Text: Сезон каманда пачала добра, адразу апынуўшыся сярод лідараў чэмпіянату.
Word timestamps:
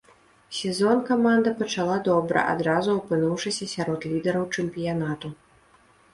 Сезон 0.59 0.97
каманда 1.09 1.51
пачала 1.59 1.97
добра, 2.07 2.39
адразу 2.55 2.97
апынуўшыся 3.03 3.63
сярод 3.75 4.09
лідараў 4.15 4.51
чэмпіянату. 4.55 5.27